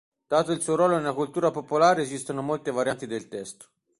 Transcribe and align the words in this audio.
Dato 0.25 0.51
il 0.51 0.63
suo 0.63 0.75
ruolo 0.75 0.95
nella 0.95 1.13
cultura 1.13 1.51
popolare, 1.51 2.01
esistono 2.01 2.41
molte 2.41 2.71
varianti 2.71 3.05
del 3.05 3.27
testo. 3.27 3.67